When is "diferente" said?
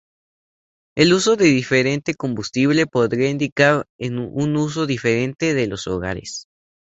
1.45-2.15, 4.87-5.53